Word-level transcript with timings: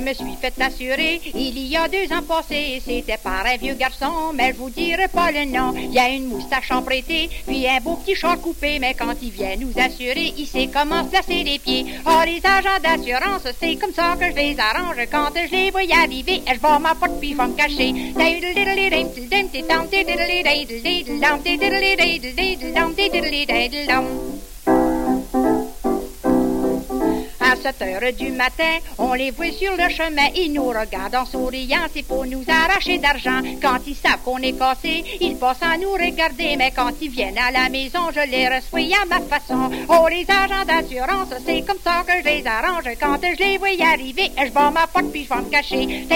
me 0.00 0.14
suis 0.14 0.36
fait 0.40 0.54
assurer 0.60 1.20
il 1.34 1.58
y 1.58 1.76
a 1.76 1.88
deux 1.88 2.12
ans 2.12 2.22
passés. 2.22 2.82
C'était 2.84 3.18
par 3.18 3.46
un 3.46 3.56
vieux 3.56 3.74
garçon, 3.74 4.32
mais 4.34 4.52
je 4.52 4.56
vous 4.58 4.70
dirai 4.70 5.08
pas 5.08 5.30
le 5.30 5.44
nom. 5.44 5.74
Il 5.76 5.92
y 5.92 5.98
a 5.98 6.08
une 6.08 6.26
moustache 6.26 6.70
empruntée, 6.70 7.30
puis 7.46 7.68
un 7.68 7.80
beau 7.80 7.96
petit 7.96 8.14
char 8.14 8.40
coupé. 8.40 8.78
Mais 8.78 8.94
quand 8.94 9.14
il 9.22 9.30
vient 9.30 9.56
nous 9.56 9.72
assurer, 9.76 10.34
il 10.36 10.46
sait 10.46 10.68
comment 10.72 11.04
se 11.04 11.10
placer 11.10 11.42
les 11.44 11.58
pieds. 11.58 11.86
Oh, 12.06 12.22
les 12.24 12.40
agents 12.44 12.80
d'assurance, 12.82 13.46
c'est 13.60 13.76
comme 13.76 13.92
ça 13.92 14.16
que 14.18 14.26
je 14.30 14.36
les 14.36 14.56
arrange. 14.58 14.96
Quand 15.10 15.30
je 15.34 15.50
les 15.50 15.70
vois 15.70 15.82
arriver, 16.02 16.42
je 16.46 16.60
vais 16.60 16.78
ma 16.80 16.94
porte 16.94 17.18
puis 17.20 17.32
je 17.32 17.36
vais 17.36 17.46
me 17.46 17.54
cacher. 17.54 17.94
7 27.66 27.82
heures 27.82 28.12
du 28.12 28.30
matin, 28.30 28.78
on 28.96 29.12
les 29.14 29.32
voit 29.32 29.50
sur 29.50 29.72
le 29.72 29.88
chemin, 29.88 30.28
ils 30.36 30.52
nous 30.52 30.68
regardent 30.68 31.16
en 31.16 31.24
souriant, 31.26 31.88
c'est 31.92 32.04
pour 32.04 32.24
nous 32.24 32.44
arracher 32.46 32.98
d'argent. 32.98 33.40
Quand 33.60 33.80
ils 33.88 33.96
savent 33.96 34.22
qu'on 34.24 34.38
est 34.38 34.56
cassé, 34.56 35.02
ils 35.20 35.36
passent 35.36 35.62
à 35.62 35.76
nous 35.76 35.90
regarder, 35.90 36.54
mais 36.56 36.70
quand 36.70 36.92
ils 37.00 37.10
viennent 37.10 37.38
à 37.38 37.50
la 37.50 37.68
maison, 37.68 38.12
je 38.14 38.30
les 38.30 38.46
reçois 38.48 38.96
à 39.02 39.04
ma 39.06 39.20
façon. 39.20 39.68
Oh, 39.88 40.06
les 40.08 40.24
agents 40.30 40.64
d'assurance, 40.64 41.34
c'est 41.44 41.62
comme 41.62 41.80
ça 41.82 42.04
que 42.06 42.12
je 42.22 42.24
les 42.24 42.46
arrange. 42.46 42.84
Quand 43.00 43.18
je 43.20 43.42
les 43.42 43.58
vois 43.58 43.68
arriver, 43.92 44.30
je 44.38 44.50
bats 44.52 44.70
ma 44.70 44.86
porte 44.86 45.10
puis 45.10 45.24
je 45.24 45.34
vais 45.34 45.42
me 45.42 45.50
cacher. 45.50 46.06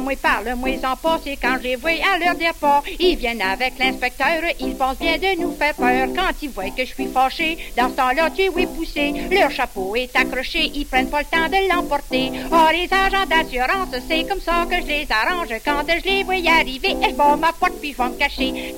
Moi 0.00 0.14
parle-moi 0.20 0.70
en 0.84 0.96
pas, 0.96 1.20
c'est 1.22 1.36
quand 1.36 1.56
je 1.58 1.64
les 1.64 1.76
vois 1.76 1.90
à 1.90 2.18
leur 2.18 2.34
départ. 2.34 2.82
Ils 2.98 3.16
viennent 3.16 3.42
avec 3.42 3.78
l'inspecteur, 3.78 4.42
ils 4.58 4.76
pensent 4.76 4.98
bien 4.98 5.18
de 5.18 5.40
nous 5.40 5.54
faire 5.54 5.74
peur. 5.74 6.08
Quand 6.14 6.32
ils 6.42 6.50
voient 6.50 6.70
que 6.70 6.84
je 6.84 6.94
suis 6.94 7.06
fâché, 7.06 7.58
dans 7.76 7.88
ce 7.90 7.94
temps-là, 7.94 8.30
tu 8.30 8.42
es 8.42 8.66
poussé. 8.66 9.12
Leur 9.30 9.50
chapeau 9.50 9.94
est 9.96 10.14
accroché, 10.16 10.70
ils 10.74 10.86
prennent 10.86 11.10
pas 11.10 11.20
le 11.20 11.26
temps 11.26 11.48
de 11.48 11.72
l'emporter. 11.72 12.32
Oh, 12.52 12.68
les 12.72 12.88
agents 12.92 13.26
d'assurance, 13.26 13.94
c'est 14.08 14.24
comme 14.24 14.40
ça 14.40 14.66
que 14.68 14.76
je 14.76 14.86
les 14.86 15.06
arrange. 15.10 15.48
Quand 15.64 15.82
je 15.88 16.08
les 16.08 16.24
vois 16.24 16.34
arriver, 16.58 16.96
je 17.02 17.14
bats 17.14 17.36
ma 17.36 17.52
porte 17.52 17.74
puis 17.80 17.92
je 17.92 18.02
vais 18.02 18.08
me 18.08 18.16
cacher. 18.16 18.74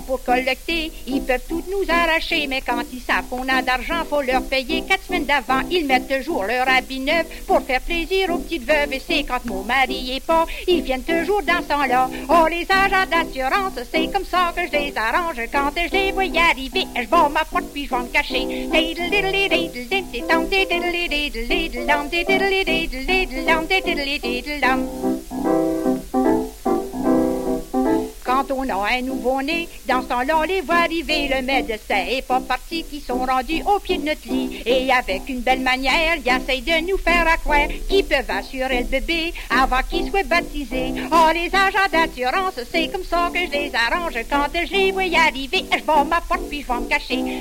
Pour 0.00 0.22
collecter, 0.24 0.92
ils 1.06 1.22
peuvent 1.22 1.42
tout 1.48 1.62
nous 1.70 1.84
arracher, 1.88 2.46
mais 2.46 2.60
quand 2.60 2.82
ils 2.92 3.00
savent 3.00 3.26
qu'on 3.28 3.48
a 3.48 3.62
d'argent, 3.62 4.04
faut 4.08 4.22
leur 4.22 4.42
payer 4.42 4.82
quatre 4.82 5.04
semaines 5.04 5.26
d'avant. 5.26 5.60
Ils 5.70 5.86
mettent 5.86 6.08
toujours 6.08 6.44
leur 6.44 6.68
habit 6.68 7.00
neuf 7.00 7.26
pour 7.46 7.60
faire 7.62 7.80
plaisir 7.80 8.30
aux 8.30 8.38
petites 8.38 8.64
veuves. 8.64 8.92
Et 8.92 9.02
c'est 9.06 9.24
quand 9.24 9.44
mon 9.44 9.62
mari 9.62 10.16
est 10.16 10.24
pas, 10.24 10.46
ils 10.66 10.82
viennent 10.82 11.02
toujours 11.02 11.42
dans 11.42 11.62
temps-là. 11.66 12.08
Oh, 12.28 12.46
les 12.48 12.66
agents 12.70 13.08
d'assurance, 13.10 13.78
c'est 13.92 14.12
comme 14.12 14.24
ça 14.24 14.52
que 14.54 14.62
je 14.66 14.72
les 14.72 14.94
arrange. 14.96 15.40
Quand 15.52 15.70
je 15.76 15.92
les 15.92 16.12
vois 16.12 16.24
arriver, 16.50 16.86
je 16.94 17.00
vais 17.00 17.28
ma 17.32 17.44
porte 17.44 17.72
puis 17.72 17.84
je 17.86 17.90
vais 17.90 18.02
me 18.02 18.08
cacher. 18.08 18.46
On 28.50 28.68
a 28.68 28.96
un 28.96 29.02
nouveau-né, 29.02 29.68
dans 29.86 30.02
ce 30.02 30.08
temps-là, 30.08 30.38
on 30.38 30.42
les 30.42 30.60
voit 30.60 30.76
arriver. 30.76 31.28
Le 31.28 31.42
médecin 31.42 32.04
est 32.08 32.26
pas 32.26 32.40
parti, 32.40 32.84
qui 32.84 33.00
sont 33.00 33.24
rendus 33.24 33.62
au 33.66 33.78
pied 33.78 33.98
de 33.98 34.04
notre 34.04 34.28
lit. 34.28 34.62
Et 34.64 34.90
avec 34.92 35.28
une 35.28 35.40
belle 35.40 35.60
manière, 35.60 36.16
ils 36.16 36.30
essayent 36.30 36.62
de 36.62 36.90
nous 36.90 36.98
faire 36.98 37.26
croire 37.40 37.68
qu'ils 37.88 38.04
peuvent 38.04 38.30
assurer 38.30 38.80
le 38.80 38.86
bébé 38.86 39.32
avant 39.50 39.80
qu'il 39.88 40.10
soit 40.10 40.26
baptisé. 40.26 40.92
Oh, 41.10 41.30
les 41.32 41.50
agents 41.54 41.90
d'assurance, 41.90 42.60
c'est 42.70 42.88
comme 42.88 43.04
ça 43.04 43.30
que 43.32 43.40
je 43.40 43.52
les 43.52 43.72
arrange. 43.74 44.14
Quand 44.30 44.46
je 44.54 44.72
les 44.72 44.92
vois 44.92 45.02
arriver, 45.02 45.64
je 45.72 45.78
vais 45.78 46.04
ma 46.08 46.20
porte 46.20 46.48
puis 46.48 46.62
je 46.62 46.66
vais 46.66 46.80
me 46.80 46.88
cacher. 46.88 47.36